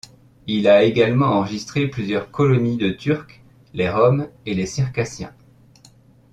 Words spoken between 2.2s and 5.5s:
colonies de Turcs, les Roms et les Circassiens.